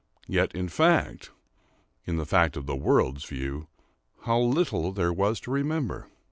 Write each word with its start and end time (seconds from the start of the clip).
Yet 0.25 0.55
in 0.55 0.67
fact—in 0.67 2.17
the 2.17 2.25
fact 2.25 2.57
of 2.57 2.65
the 2.65 2.75
world's 2.75 3.25
view—how 3.25 4.39
little 4.39 4.93
was 4.93 5.39
there 5.39 5.43
to 5.45 5.51
remember! 5.51 6.07